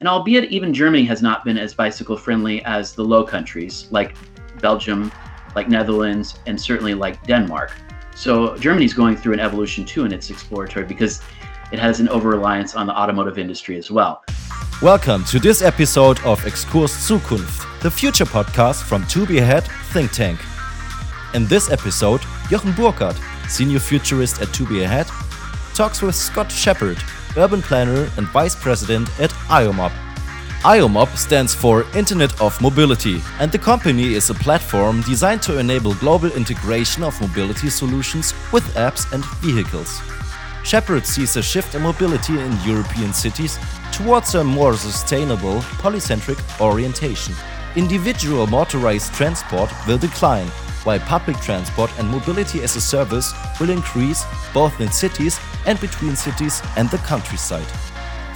[0.00, 4.14] And albeit even Germany has not been as bicycle friendly as the low countries like
[4.60, 5.10] Belgium,
[5.56, 7.72] like Netherlands, and certainly like Denmark.
[8.14, 11.20] So Germany's going through an evolution too in its exploratory because
[11.72, 14.22] it has an over reliance on the automotive industry as well.
[14.80, 20.12] Welcome to this episode of Exkurs Zukunft, the future podcast from To Be Ahead Think
[20.12, 20.38] Tank.
[21.34, 23.18] In this episode, Jochen Burkhardt,
[23.48, 25.08] senior futurist at To Be Ahead,
[25.74, 26.98] talks with Scott Shepard,
[27.38, 29.92] urban planner and vice president at IOMOB.
[30.62, 35.94] IOMOB stands for Internet of Mobility, and the company is a platform designed to enable
[35.94, 40.00] global integration of mobility solutions with apps and vehicles.
[40.64, 43.58] Shepard sees a shift in mobility in European cities
[43.92, 47.34] towards a more sustainable, polycentric orientation.
[47.76, 50.50] Individual motorized transport will decline,
[50.84, 56.16] while public transport and mobility as a service will increase both in cities and between
[56.16, 57.66] cities and the countryside.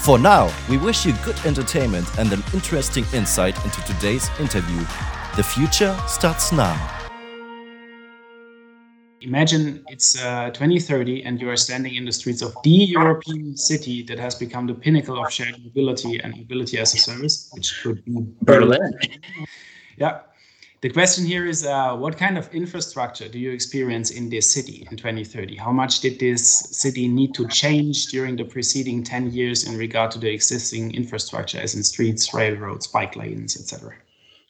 [0.00, 4.80] For now, we wish you good entertainment and an interesting insight into today's interview.
[5.36, 6.74] The future starts now.
[9.20, 14.02] Imagine it's uh, 2030 and you are standing in the streets of the European city
[14.02, 18.04] that has become the pinnacle of shared mobility and mobility as a service, which could
[18.04, 18.98] be Berlin.
[19.96, 20.22] yeah.
[20.82, 24.84] The question here is uh, what kind of infrastructure do you experience in this city
[24.90, 25.54] in 2030?
[25.54, 30.10] How much did this city need to change during the preceding 10 years in regard
[30.10, 33.94] to the existing infrastructure, as in streets, railroads, bike lanes, etc.?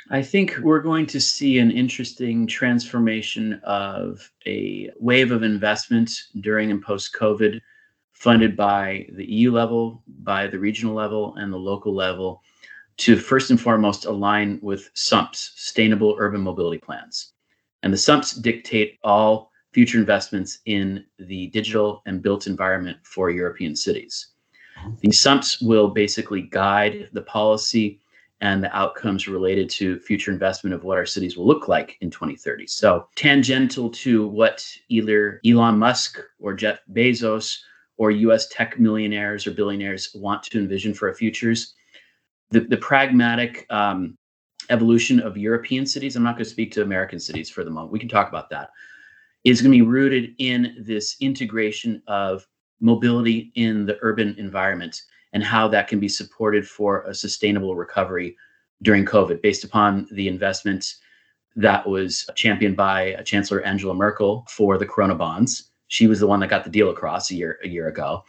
[0.08, 6.10] I think we're going to see an interesting transformation of a wave of investment
[6.40, 7.60] during and post COVID,
[8.14, 12.40] funded by the EU level, by the regional level, and the local level
[12.98, 17.32] to first and foremost align with SUMPs, Sustainable Urban Mobility Plans.
[17.82, 23.74] And the SUMPs dictate all future investments in the digital and built environment for European
[23.74, 24.28] cities.
[25.00, 28.00] These SUMPs will basically guide the policy
[28.40, 32.10] and the outcomes related to future investment of what our cities will look like in
[32.10, 32.66] 2030.
[32.66, 37.58] So, tangential to what either Elon Musk or Jeff Bezos
[37.98, 41.74] or US tech millionaires or billionaires want to envision for our futures,
[42.52, 44.16] the, the pragmatic um,
[44.70, 47.92] evolution of European cities, I'm not going to speak to American cities for the moment,
[47.92, 48.70] we can talk about that,
[49.44, 52.46] is going to be rooted in this integration of
[52.80, 55.02] mobility in the urban environment
[55.32, 58.36] and how that can be supported for a sustainable recovery
[58.82, 60.96] during COVID based upon the investment
[61.56, 65.70] that was championed by Chancellor Angela Merkel for the Corona bonds.
[65.92, 68.24] She was the one that got the deal across a year a year ago.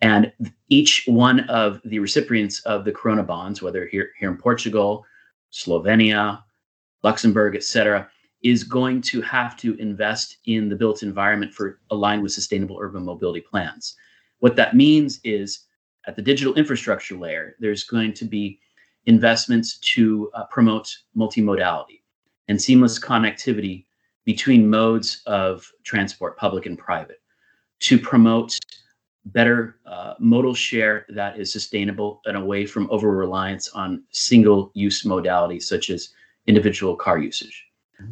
[0.00, 0.32] And
[0.68, 5.06] each one of the recipients of the Corona bonds, whether here, here in Portugal,
[5.52, 6.42] Slovenia,
[7.04, 8.08] Luxembourg, et cetera,
[8.42, 13.04] is going to have to invest in the built environment for aligned with sustainable urban
[13.04, 13.94] mobility plans.
[14.40, 15.60] What that means is
[16.08, 18.58] at the digital infrastructure layer, there's going to be
[19.06, 22.00] investments to uh, promote multimodality
[22.48, 23.84] and seamless connectivity
[24.24, 27.20] between modes of transport, public and private,
[27.80, 28.58] to promote
[29.26, 35.04] better uh, modal share that is sustainable and away from over reliance on single use
[35.04, 36.10] modalities such as
[36.46, 37.66] individual car usage.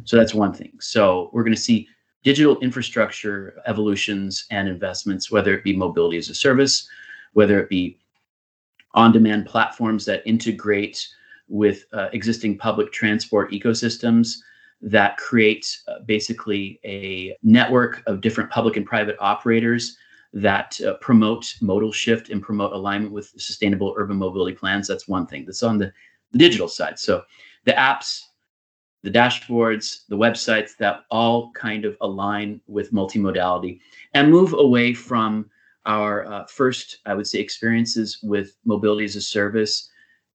[0.05, 0.73] So that's one thing.
[0.79, 1.87] So we're going to see
[2.23, 6.87] digital infrastructure evolutions and investments, whether it be mobility as a service,
[7.33, 7.99] whether it be
[8.93, 11.07] on demand platforms that integrate
[11.47, 14.37] with uh, existing public transport ecosystems
[14.83, 19.97] that create uh, basically a network of different public and private operators
[20.33, 24.87] that uh, promote modal shift and promote alignment with sustainable urban mobility plans.
[24.87, 25.45] That's one thing.
[25.45, 25.93] That's on the,
[26.31, 26.99] the digital side.
[26.99, 27.23] So
[27.63, 28.23] the apps,
[29.03, 33.79] the dashboards, the websites that all kind of align with multimodality
[34.13, 35.49] and move away from
[35.85, 39.89] our uh, first, I would say, experiences with mobility as a service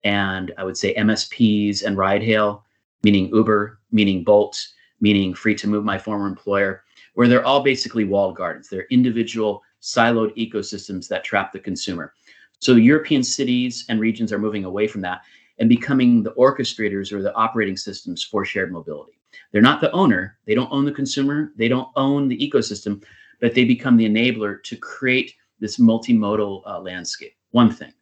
[0.04, 2.64] and I would say MSPs and ride hail,
[3.02, 4.66] meaning Uber, meaning Bolt,
[5.00, 8.68] meaning Free2Move my former employer, where they're all basically walled gardens.
[8.68, 12.14] They're individual siloed ecosystems that trap the consumer.
[12.60, 15.22] So European cities and regions are moving away from that
[15.58, 19.18] and becoming the orchestrators or the operating systems for shared mobility.
[19.52, 23.02] They're not the owner, they don't own the consumer, they don't own the ecosystem,
[23.40, 27.34] but they become the enabler to create this multimodal uh, landscape.
[27.50, 27.92] One thing.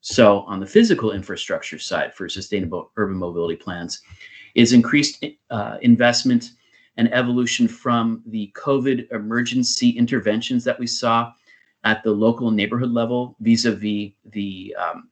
[0.00, 4.02] So, on the physical infrastructure side for sustainable urban mobility plans,
[4.56, 6.52] is increased uh, investment
[6.96, 11.30] and evolution from the COVID emergency interventions that we saw
[11.84, 15.10] at the local neighborhood level vis-a-vis the um,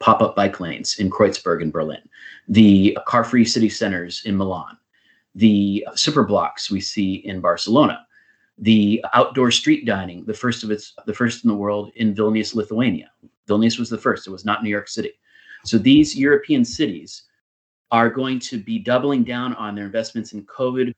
[0.00, 2.02] pop-up bike lanes in Kreuzberg in Berlin,
[2.48, 4.76] the car-free city centers in Milan,
[5.36, 8.04] the super blocks we see in Barcelona,
[8.58, 12.54] the outdoor street dining, the first of its, the first in the world in Vilnius,
[12.54, 13.10] Lithuania.
[13.48, 15.12] Vilnius was the first; it was not New York City.
[15.64, 17.24] So these European cities
[17.92, 20.92] are going to be doubling down on their investments in COVID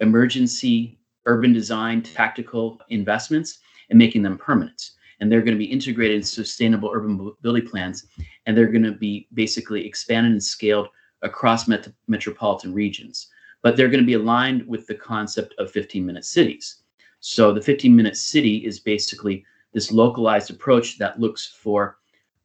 [0.00, 3.58] emergency urban design tactical investments
[3.90, 4.92] and making them permanent.
[5.20, 8.06] And they're going to be integrated in sustainable urban mobility plans.
[8.46, 10.88] And they're going to be basically expanded and scaled
[11.22, 13.28] across met- metropolitan regions.
[13.62, 16.82] But they're going to be aligned with the concept of 15 minute cities.
[17.20, 21.98] So the 15 minute city is basically this localized approach that looks for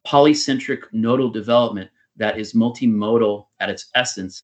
[0.06, 4.42] polycentric nodal development that is multimodal at its essence.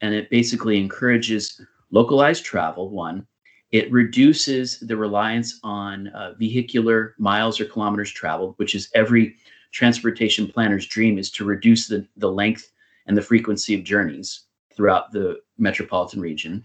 [0.00, 1.60] And it basically encourages
[1.90, 3.26] localized travel, one.
[3.70, 9.36] It reduces the reliance on uh, vehicular miles or kilometers traveled, which is every
[9.72, 12.70] transportation planner's dream is to reduce the, the length
[13.06, 14.44] and the frequency of journeys
[14.74, 16.64] throughout the metropolitan region.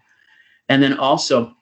[0.69, 1.53] And then also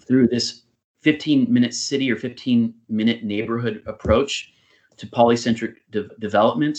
[0.00, 0.62] through this
[1.02, 4.52] 15 minute city or 15 minute neighborhood approach
[4.96, 6.78] to polycentric de- development,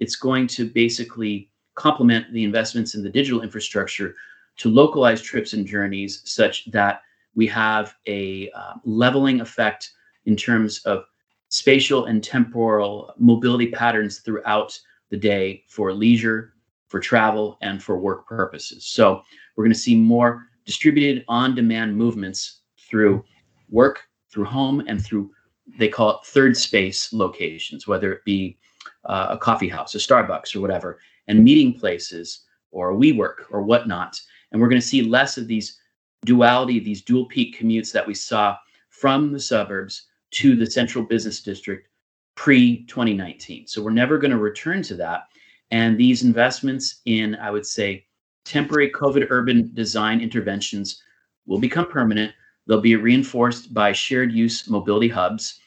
[0.00, 4.14] it's going to basically complement the investments in the digital infrastructure
[4.56, 7.02] to localize trips and journeys such that
[7.34, 9.92] we have a uh, leveling effect
[10.26, 11.04] in terms of
[11.48, 14.78] spatial and temporal mobility patterns throughout
[15.10, 16.54] the day for leisure,
[16.88, 18.86] for travel, and for work purposes.
[18.86, 19.22] So
[19.56, 23.24] we're going to see more distributed on demand movements through
[23.68, 25.30] work, through home, and through
[25.78, 28.58] they call it third space locations, whether it be
[29.04, 30.98] uh, a coffee house, a Starbucks, or whatever,
[31.28, 34.20] and meeting places or WeWork or whatnot.
[34.52, 35.78] And we're going to see less of these
[36.24, 38.56] duality, these dual peak commutes that we saw
[38.88, 41.88] from the suburbs to the central business district
[42.34, 43.66] pre 2019.
[43.66, 45.28] So we're never going to return to that.
[45.70, 48.06] And these investments in, I would say,
[48.44, 51.02] temporary COVID urban design interventions
[51.46, 52.32] will become permanent.
[52.66, 55.60] They'll be reinforced by shared use mobility hubs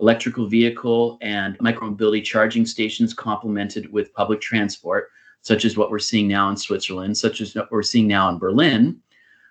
[0.00, 5.10] electrical vehicle and micromobility charging stations complemented with public transport,
[5.42, 8.38] such as what we're seeing now in Switzerland, such as what we're seeing now in
[8.38, 9.00] Berlin.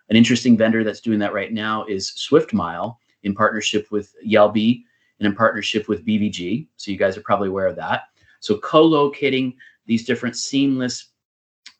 [0.10, 4.84] An interesting vendor that's doing that right now is SwiftMile in partnership with Jelbi
[5.20, 6.68] and in partnership with BVG.
[6.78, 8.04] So you guys are probably aware of that.
[8.40, 9.56] So co-locating
[9.86, 11.10] these different seamless,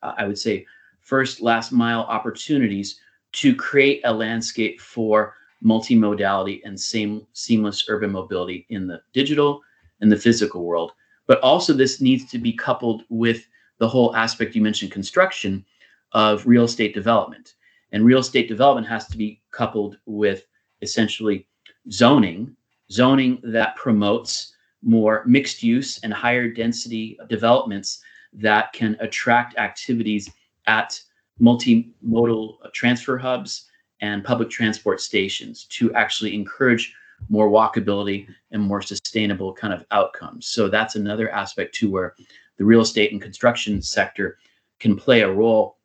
[0.02, 0.66] uh, I would say,
[1.00, 3.00] first last mile opportunities
[3.34, 9.62] to create a landscape for multimodality and same seamless urban mobility in the digital
[10.02, 10.92] and the physical world.
[11.26, 13.46] But also, this needs to be coupled with
[13.80, 15.66] the whole aspect you mentioned construction
[16.14, 17.56] of real estate development.
[17.92, 20.46] And real estate development has to be coupled with
[20.82, 21.48] essentially
[21.92, 22.56] zoning,
[22.92, 28.02] zoning that promotes more mixed use and higher density developments
[28.34, 30.30] that can attract activities
[30.68, 31.00] at
[31.42, 33.66] multimodal transfer hubs
[34.02, 36.94] and public transport stations to actually encourage
[37.30, 40.48] more walkability and more sustainable kind of outcomes.
[40.48, 42.16] So that's another aspect too where
[42.58, 44.38] the real estate and construction sector
[44.80, 45.78] can play a role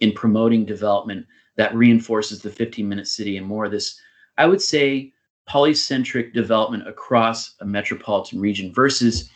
[0.00, 3.98] in promoting development that reinforces the 15 minute city and more of this,
[4.38, 5.12] I would say,
[5.48, 9.30] polycentric development across a metropolitan region versus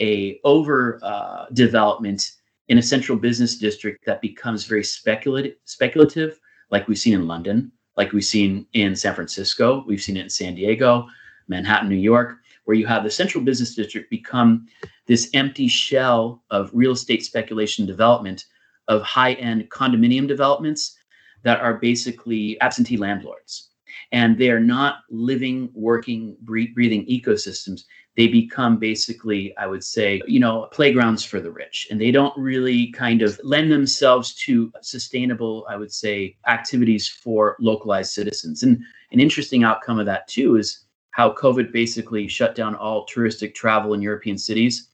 [0.00, 2.32] a over uh, development
[2.68, 6.40] in a central business district that becomes very speculative speculative
[6.70, 10.30] like we've seen in London, like we've seen in San Francisco, we've seen it in
[10.30, 11.06] San Diego,
[11.48, 14.66] Manhattan, New York, where you have the central business district become
[15.06, 18.46] this empty shell of real estate speculation development
[18.88, 20.96] of high end condominium developments
[21.42, 23.69] that are basically absentee landlords.
[24.12, 27.84] And they are not living, working, breathing ecosystems
[28.16, 31.86] they become basically, I would say, you know, playgrounds for the rich.
[31.90, 37.56] And they don't really kind of lend themselves to sustainable, I would say, activities for
[37.60, 38.62] localized citizens.
[38.62, 38.82] And
[39.12, 43.94] an interesting outcome of that, too, is how COVID basically shut down all touristic travel
[43.94, 44.88] in European cities.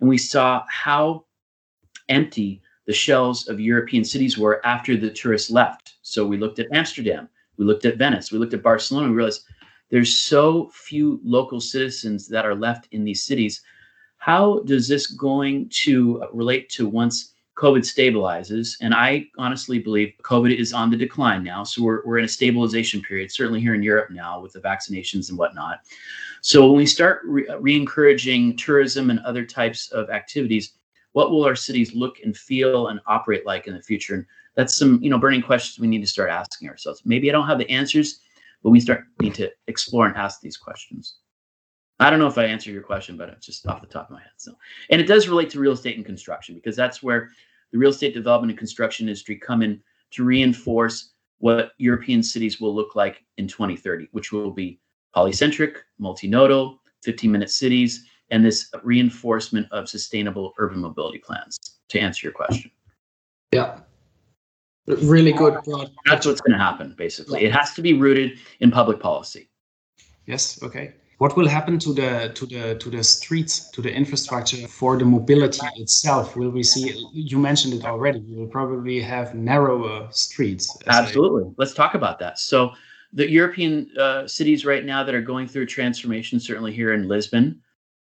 [0.00, 1.26] And we saw how
[2.08, 5.94] empty the shells of European cities were after the tourists left.
[6.02, 9.44] So we looked at Amsterdam, we looked at Venice, we looked at Barcelona, we realized
[9.90, 13.62] there's so few local citizens that are left in these cities.
[14.16, 18.76] How does this going to relate to once COVID stabilizes?
[18.80, 21.62] And I honestly believe COVID is on the decline now.
[21.62, 25.28] So we're, we're in a stabilization period, certainly here in Europe now with the vaccinations
[25.28, 25.80] and whatnot.
[26.40, 30.72] So when we start re encouraging tourism and other types of activities,
[31.12, 34.14] what will our cities look and feel and operate like in the future?
[34.14, 37.02] And that's some, you know, burning questions we need to start asking ourselves.
[37.04, 38.20] Maybe I don't have the answers,
[38.62, 41.16] but we start need to explore and ask these questions.
[42.00, 44.14] I don't know if I answer your question, but it's just off the top of
[44.14, 44.32] my head.
[44.36, 44.52] So,
[44.90, 47.30] and it does relate to real estate and construction because that's where
[47.70, 49.80] the real estate development and construction industry come in
[50.12, 54.80] to reinforce what European cities will look like in 2030, which will be
[55.14, 61.58] polycentric, multinodal, 15 minute cities, and this reinforcement of sustainable urban mobility plans
[61.90, 62.70] to answer your question.
[63.52, 63.78] Yeah.
[64.86, 65.54] Really good.
[66.06, 67.44] That's what's going to happen, basically.
[67.44, 69.48] It has to be rooted in public policy.
[70.26, 70.60] Yes.
[70.62, 70.94] Okay.
[71.18, 75.04] What will happen to the to the to the streets, to the infrastructure for the
[75.04, 76.34] mobility itself?
[76.34, 76.84] Will we see?
[77.12, 78.18] You mentioned it already.
[78.18, 80.76] We will probably have narrower streets.
[80.88, 81.44] Absolutely.
[81.44, 82.40] I, Let's talk about that.
[82.40, 82.72] So,
[83.12, 87.62] the European uh, cities right now that are going through transformation, certainly here in Lisbon,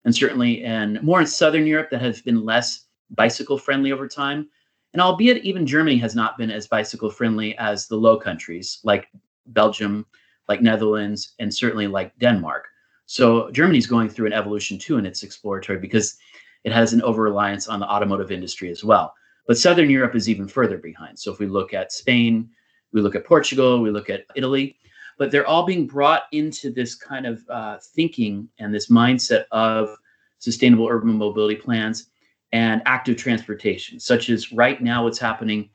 [0.04, 4.48] and certainly in more in Southern Europe that has been less bicycle friendly over time.
[4.92, 9.08] And albeit even Germany has not been as bicycle friendly as the Low Countries, like
[9.46, 10.06] Belgium,
[10.48, 12.66] like Netherlands, and certainly like Denmark.
[13.06, 16.16] So Germany's going through an evolution too in its exploratory because
[16.64, 19.14] it has an over reliance on the automotive industry as well.
[19.46, 21.18] But Southern Europe is even further behind.
[21.18, 22.48] So if we look at Spain,
[22.92, 24.76] we look at Portugal, we look at Italy,
[25.18, 29.96] but they're all being brought into this kind of uh, thinking and this mindset of
[30.38, 32.08] sustainable urban mobility plans
[32.52, 35.70] and active transportation, such as right now what's happening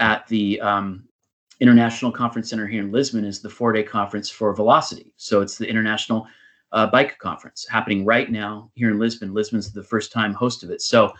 [0.00, 1.04] at the um,
[1.60, 5.12] International Conference Center here in Lisbon is the four day conference for Velo-city.
[5.16, 6.26] So it's the International
[6.72, 9.32] uh, Bike Conference happening right now here in Lisbon.
[9.32, 10.82] Lisbon's the first time host of it.
[10.82, 11.12] So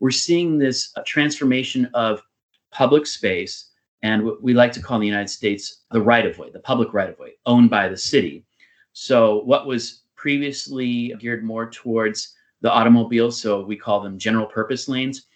[0.00, 2.22] we're seeing this uh, transformation of
[2.70, 3.70] public space
[4.06, 6.60] and what we like to call in the United States the right of way, the
[6.60, 8.44] public right of way owned by the city.
[8.92, 14.88] So what was previously geared more towards the automobile, so we call them general purpose
[14.88, 15.26] lanes,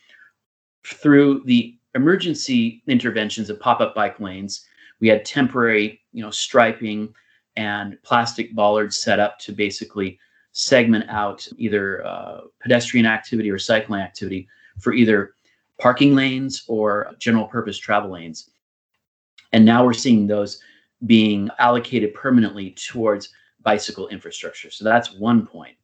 [0.87, 4.65] through the emergency interventions of pop-up bike lanes,
[5.01, 7.13] we had temporary, you know, striping
[7.57, 10.17] and plastic bollards set up to basically
[10.53, 14.47] segment out either uh, pedestrian activity or cycling activity
[14.79, 15.35] for either
[15.79, 18.51] parking lanes or general purpose travel lanes.
[19.53, 20.61] And now we're seeing those
[21.07, 23.31] being allocated permanently towards
[23.63, 24.71] bicycle infrastructure.
[24.71, 25.77] So that's one point.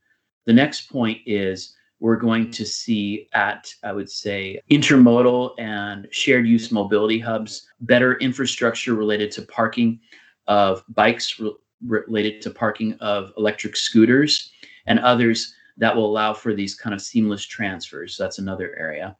[0.45, 6.47] The next point is we're going to see at, I would say, intermodal and shared
[6.47, 10.01] use mobility hubs, better infrastructure related to parking
[10.47, 11.41] of bikes
[11.85, 14.53] related to parking of electric scooters
[14.87, 18.17] and others that will allow for these kind of seamless transfers.
[18.17, 19.17] So that's another area.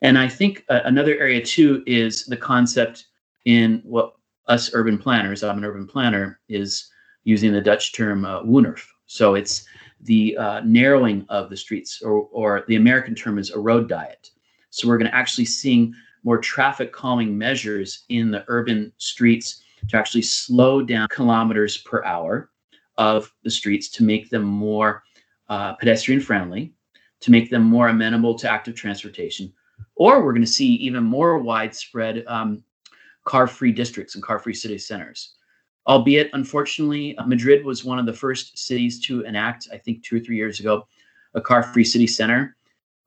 [0.00, 3.06] And I think uh, another area too is the concept
[3.44, 4.14] in what
[4.48, 6.90] us urban planners, I'm an urban planner, is
[7.24, 8.84] using the Dutch term uh, Woonerf.
[9.06, 9.64] So it's
[10.00, 14.30] the uh, narrowing of the streets, or, or the American term is a road diet.
[14.70, 15.94] So we're going to actually seeing
[16.24, 22.50] more traffic calming measures in the urban streets to actually slow down kilometers per hour
[22.98, 25.02] of the streets to make them more
[25.48, 26.72] uh, pedestrian friendly,
[27.20, 29.52] to make them more amenable to active transportation.
[29.96, 32.62] Or we're going to see even more widespread um,
[33.24, 35.34] car free districts and car free city centers.
[35.86, 40.20] Albeit, unfortunately, Madrid was one of the first cities to enact, I think two or
[40.20, 40.86] three years ago,
[41.34, 42.56] a car free city center.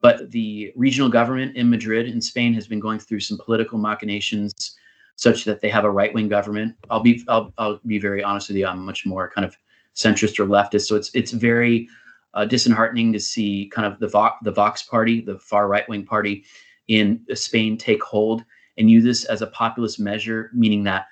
[0.01, 4.75] But the regional government in Madrid in Spain has been going through some political machinations
[5.15, 6.75] such that they have a right wing government.
[6.89, 8.67] I'll be I'll, I'll be very honest with you.
[8.67, 9.57] I'm much more kind of
[9.95, 11.88] centrist or leftist, so it's it's very
[12.34, 16.05] uh, disheartening to see kind of the Vox, the Vox party, the far right wing
[16.05, 16.43] party
[16.89, 18.43] in Spain take hold
[18.77, 21.08] and use this as a populist measure, meaning that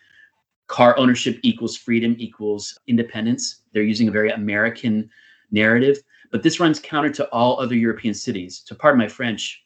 [0.67, 3.61] car ownership equals freedom equals independence.
[3.73, 5.09] They're using a very American
[5.51, 5.97] narrative,
[6.31, 8.61] but this runs counter to all other European cities.
[8.61, 9.63] To pardon my French,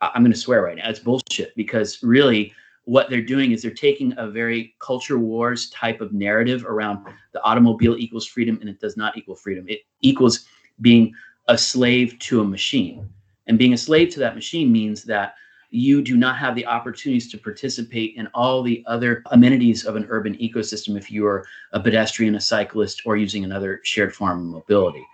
[0.00, 2.52] I'm going to swear right now, it's bullshit because really
[2.84, 7.42] what they're doing is they're taking a very culture wars type of narrative around the
[7.42, 10.46] automobile equals freedom and it does not equal freedom it equals
[10.80, 11.12] being
[11.48, 13.08] a slave to a machine
[13.46, 15.34] and being a slave to that machine means that
[15.70, 20.06] you do not have the opportunities to participate in all the other amenities of an
[20.08, 24.44] urban ecosystem if you are a pedestrian a cyclist or using another shared form of
[24.46, 25.06] mobility.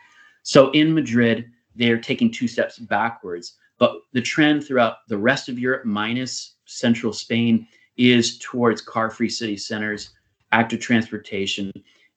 [0.42, 5.59] So in madrid they're taking two steps backwards but the trend throughout the rest of
[5.59, 7.66] europe minus central Spain
[7.97, 10.11] is towards car free city centers,
[10.52, 11.73] active transportation,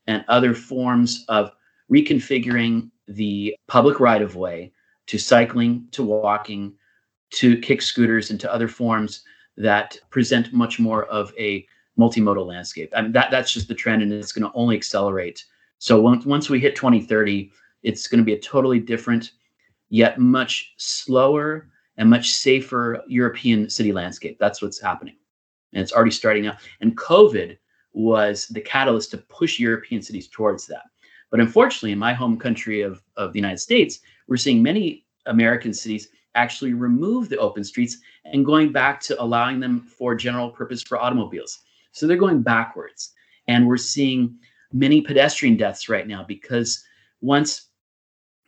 [0.07, 1.51] and other forms of
[1.91, 4.71] reconfiguring the public right of way
[5.07, 6.73] to cycling, to walking,
[7.33, 9.23] to kick scooters, and to other forms
[9.57, 11.65] that present much more of a
[11.99, 12.91] multimodal landscape.
[12.95, 15.45] I mean, that, that's just the trend, and it's going to only accelerate.
[15.77, 17.51] So once, once we hit 2030,
[17.83, 19.31] it's going to be a totally different,
[19.89, 24.37] yet much slower and much safer European city landscape.
[24.39, 25.15] That's what's happening.
[25.73, 26.57] And it's already starting now.
[26.81, 27.57] And COVID
[27.93, 30.83] was the catalyst to push European cities towards that.
[31.29, 35.73] But unfortunately, in my home country of, of the United States, we're seeing many American
[35.73, 40.81] cities actually remove the open streets and going back to allowing them for general purpose
[40.81, 41.59] for automobiles.
[41.91, 43.11] So they're going backwards.
[43.47, 44.35] And we're seeing
[44.71, 46.83] many pedestrian deaths right now because
[47.21, 47.67] once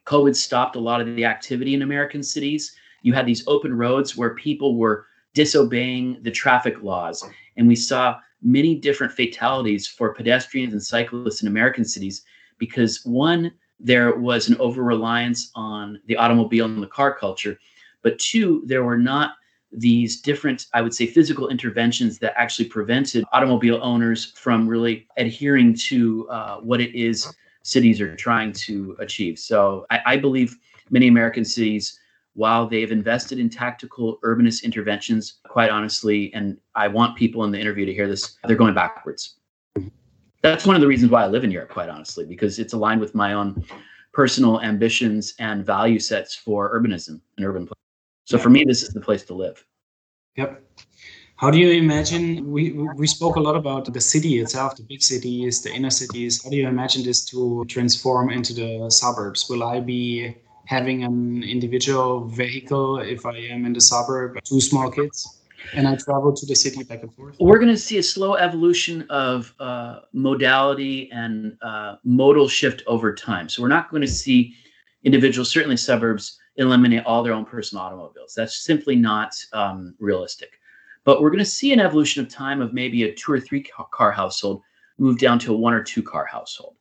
[0.05, 2.75] COVID stopped a lot of the activity in American cities.
[3.01, 7.27] You had these open roads where people were disobeying the traffic laws.
[7.57, 12.23] And we saw many different fatalities for pedestrians and cyclists in American cities
[12.57, 17.57] because one, there was an over reliance on the automobile and the car culture.
[18.05, 19.31] But two, there were not
[19.71, 25.73] these different, I would say, physical interventions that actually prevented automobile owners from really adhering
[25.89, 27.33] to uh, what it is
[27.63, 29.39] cities are trying to achieve.
[29.39, 30.55] So I, I believe
[30.91, 31.99] many American cities,
[32.35, 37.59] while they've invested in tactical urbanist interventions, quite honestly, and I want people in the
[37.59, 39.37] interview to hear this, they're going backwards.
[40.43, 43.01] That's one of the reasons why I live in Europe, quite honestly, because it's aligned
[43.01, 43.65] with my own
[44.13, 47.84] personal ambitions and value sets for urbanism and urban planning.
[48.25, 49.63] So for me, this is the place to live.
[50.35, 50.61] Yep.
[51.37, 52.49] How do you imagine?
[52.49, 56.43] We we spoke a lot about the city itself, the big cities, the inner cities.
[56.43, 59.47] How do you imagine this to transform into the suburbs?
[59.49, 64.89] Will I be having an individual vehicle if I am in the suburb, two small
[64.89, 67.35] kids, and I travel to the city back and forth?
[67.39, 73.13] We're going to see a slow evolution of uh, modality and uh, modal shift over
[73.13, 73.49] time.
[73.49, 74.55] So we're not going to see
[75.03, 78.33] individuals, certainly suburbs, eliminate all their own personal automobiles.
[78.33, 80.59] That's simply not um, realistic.
[81.03, 83.61] But we're going to see an evolution of time of maybe a two or three
[83.91, 84.61] car household
[84.97, 86.75] move down to a one or two car household.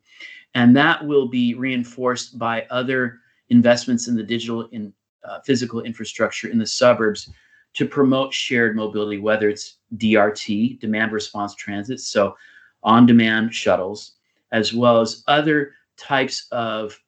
[0.55, 4.93] And that will be reinforced by other investments in the digital and
[5.25, 7.31] uh, physical infrastructure in the suburbs
[7.75, 12.37] to promote shared mobility, whether it's DRT, demand response transit, so
[12.85, 14.13] on demand shuttles,
[14.53, 16.99] as well as other types of,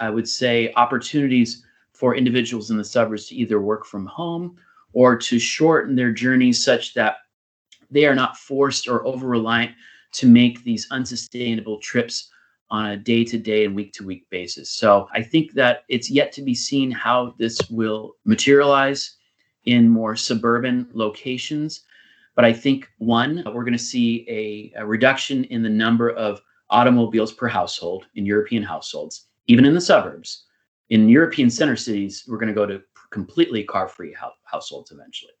[0.00, 1.65] I would say, opportunities
[1.98, 4.56] for individuals in the suburbs to either work from home
[4.92, 7.16] or to shorten their journeys such that
[7.90, 9.72] they are not forced or over reliant
[10.12, 12.30] to make these unsustainable trips
[12.70, 14.70] on a day to day and week to week basis.
[14.70, 19.16] So I think that it's yet to be seen how this will materialize
[19.66, 21.82] in more suburban locations.
[22.34, 26.40] But I think one, we're going to see a, a, reduction in the number of
[26.70, 30.45] automobiles per household in European households, even in the suburbs.
[30.90, 35.32] In European center cities, we're going to go to completely car free households eventually.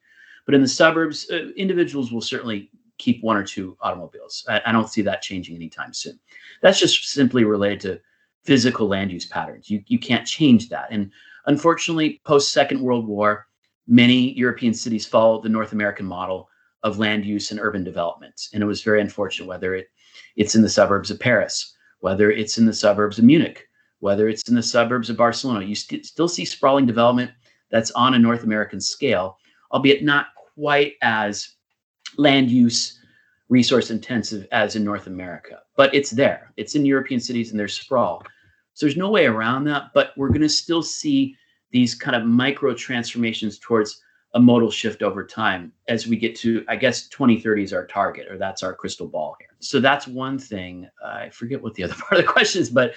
[0.44, 4.44] But in the suburbs, uh, individuals will certainly keep one or two automobiles.
[4.48, 6.18] I, I, don't see that changing anytime soon.
[6.62, 8.00] That's just simply related to
[8.44, 9.68] physical land use patterns.
[9.68, 10.86] You, you can't change that.
[10.90, 11.10] And
[11.46, 13.46] unfortunately, post Second World War,
[13.86, 16.48] many European cities follow the North American model
[16.82, 18.48] of land use and urban development.
[18.54, 19.88] And it was very unfortunate, whether it,
[20.36, 23.68] it's in the suburbs of Paris, whether it's in the suburbs of Munich,
[24.00, 25.64] whether it's in the suburbs of Barcelona.
[25.64, 27.30] You st- still see sprawling development
[27.70, 29.38] that's on a North American scale,
[29.72, 31.56] albeit not quite as
[32.16, 32.98] land use
[33.48, 35.60] resource intensive as in North America.
[35.76, 36.52] But it's there.
[36.56, 38.22] It's in European cities and there's sprawl.
[38.74, 41.36] So there's no way around that, but we're going to still see
[41.70, 44.02] these kind of micro transformations towards
[44.34, 48.26] a modal shift over time as we get to, I guess, 2030 is our target,
[48.30, 49.48] or that's our crystal ball here.
[49.60, 50.88] So that's one thing.
[51.04, 52.94] I forget what the other part of the question is, but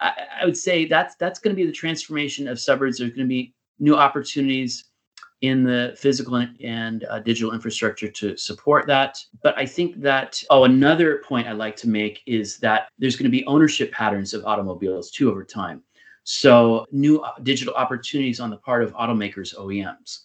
[0.00, 2.98] I, I would say that's that's going to be the transformation of suburbs.
[2.98, 4.84] There's going to be new opportunities
[5.40, 9.18] in the physical and, and uh, digital infrastructure to support that.
[9.42, 13.30] But I think that, oh, another point I'd like to make is that there's going
[13.30, 15.82] to be ownership patterns of automobiles too over time.
[16.24, 20.24] So, new uh, digital opportunities on the part of automakers, OEMs,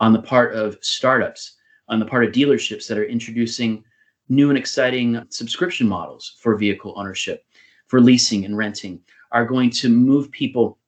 [0.00, 1.56] on the part of startups,
[1.88, 3.84] on the part of dealerships that are introducing
[4.28, 7.44] new and exciting subscription models for vehicle ownership,
[7.86, 9.00] for leasing and renting,
[9.32, 10.78] are going to move people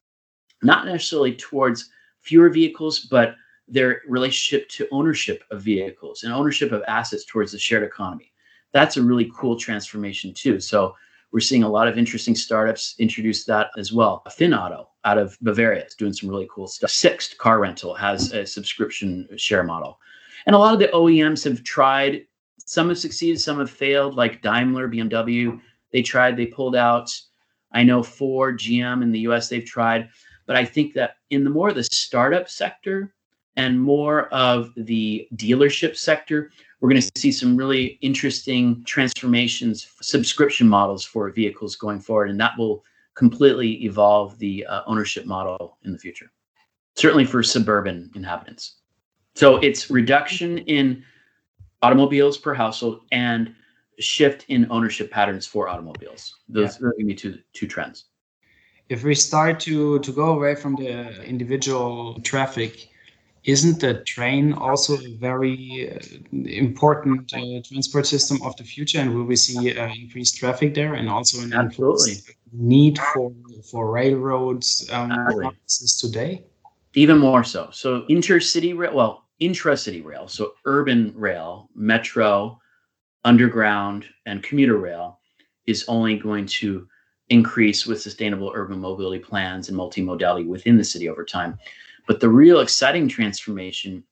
[0.63, 3.37] not necessarily towards fewer vehicles, but
[3.69, 8.33] their relationship to ownership of vehicles and ownership of assets towards the shared economy.
[8.73, 10.61] That's a really cool transformation too.
[10.61, 10.95] So
[11.33, 14.23] we're seeing a lot of interesting startups introduce that as well.
[14.29, 16.91] FinAuto out of Bavaria is doing some really cool stuff.
[16.91, 20.01] Sixt Car Rental has a subscription share model.
[20.47, 22.27] And a lot of the OEMs have tried,
[22.59, 25.61] some have succeeded, some have failed, like Daimler, BMW.
[25.93, 27.11] They tried, they pulled out.
[27.73, 30.09] I know Ford, GM in the US, they've tried.
[30.47, 33.15] But I think that in the more of the startup sector
[33.57, 40.69] and more of the dealership sector, we're going to see some really interesting transformations, subscription
[40.69, 45.93] models for vehicles going forward, and that will completely evolve the uh, ownership model in
[45.93, 46.31] the future,
[46.95, 48.77] certainly for suburban inhabitants.
[49.35, 51.05] So it's reduction in
[51.83, 53.55] automobiles per household and
[53.99, 56.35] shift in ownership patterns for automobiles.
[56.49, 56.87] Those yeah.
[56.87, 58.07] are going to be two, two trends
[58.89, 62.89] if we start to to go away from the individual traffic
[63.45, 65.99] isn't the train also a very uh,
[66.45, 70.95] important uh, transport system of the future and will we see uh, increased traffic there
[70.95, 72.15] and also an absolutely
[72.53, 73.33] need for
[73.71, 75.11] for railroads um,
[76.01, 76.45] today?
[76.95, 77.69] Even more so.
[77.71, 82.59] So intercity rail, well, intracity rail, so urban rail, metro,
[83.29, 85.21] underground, and commuter rail
[85.67, 86.89] is only going to
[87.29, 91.59] increase with sustainable urban mobility plans and multimodality within the city over time.
[92.07, 94.03] But the real exciting transformation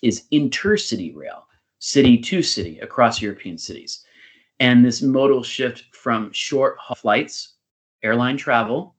[0.00, 1.46] is intercity rail,
[1.78, 4.06] city to city across European cities.
[4.60, 7.56] And this modal shift from short flights,
[8.02, 8.96] airline travel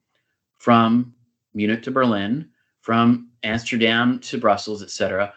[0.60, 1.12] from
[1.54, 2.50] Munich to Berlin,
[2.82, 5.34] from Amsterdam to Brussels, et cetera,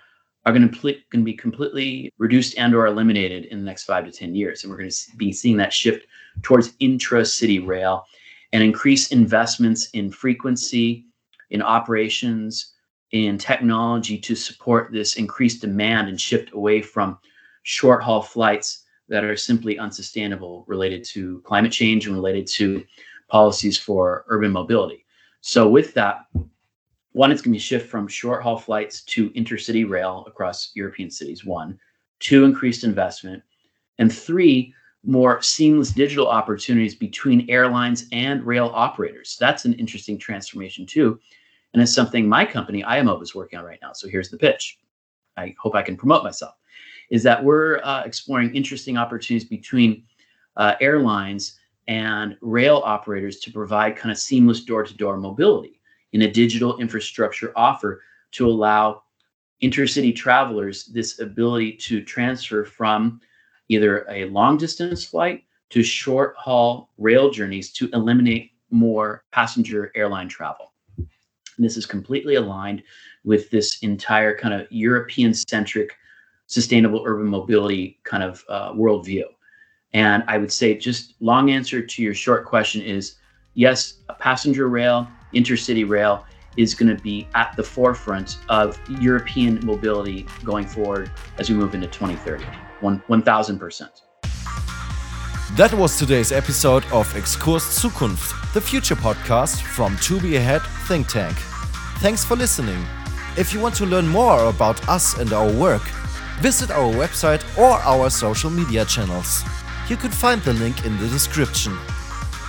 [0.47, 4.05] are going to, going to be completely reduced and or eliminated in the next five
[4.05, 4.63] to 10 years.
[4.63, 6.07] And we're going to be seeing that shift
[6.41, 8.05] towards intra-city rail
[8.53, 11.05] and increase investments in frequency,
[11.49, 12.75] in operations,
[13.11, 17.19] in technology to support this increased demand and shift away from
[17.63, 22.85] short haul flights that are simply unsustainable related to climate change and related to
[23.27, 25.05] policies for urban mobility.
[25.41, 26.25] So, with that,
[27.17, 31.09] one, it's going to be shift from short haul flights to intercity rail across European
[31.09, 31.43] cities.
[31.43, 31.79] One,
[32.19, 33.41] two, increased investment,
[33.97, 34.71] and three,
[35.03, 39.35] more seamless digital opportunities between airlines and rail operators.
[39.39, 41.19] That's an interesting transformation too,
[41.73, 43.93] and it's something my company IMO is working on right now.
[43.93, 44.77] So here's the pitch.
[45.37, 46.53] I hope I can promote myself.
[47.09, 50.03] Is that we're uh, exploring interesting opportunities between
[50.55, 55.76] uh, airlines and rail operators to provide kind of seamless door-to-door mobility
[56.13, 59.03] in a digital infrastructure offer to allow
[59.61, 63.19] intercity travelers this ability to transfer from
[63.69, 70.27] either a long distance flight to short haul rail journeys to eliminate more passenger airline
[70.27, 70.73] travel.
[70.97, 72.83] And this is completely aligned
[73.23, 75.95] with this entire kind of European centric
[76.45, 79.23] sustainable urban mobility kind of uh, worldview.
[79.93, 83.15] And I would say, just long answer to your short question is
[83.53, 86.25] yes, a passenger rail, intercity rail
[86.57, 91.75] is going to be at the forefront of European mobility going forward as we move
[91.75, 92.43] into 2030.
[92.81, 93.89] One, 1000%.
[95.55, 101.07] That was today's episode of Exkurs Zukunft, the future podcast from To Be Ahead Think
[101.07, 101.35] Tank.
[101.99, 102.83] Thanks for listening.
[103.37, 105.83] If you want to learn more about us and our work,
[106.41, 109.43] visit our website or our social media channels.
[109.89, 111.77] You can find the link in the description.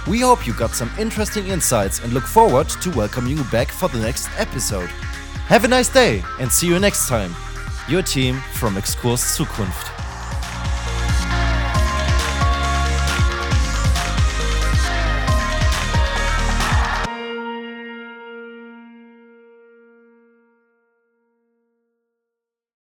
[0.06, 3.88] We hope you got some interesting insights and look forward to welcoming you back for
[3.88, 4.88] the next episode.
[5.48, 7.34] Have a nice day and see you next time.
[7.88, 9.97] Your team from Exkurs Zukunft.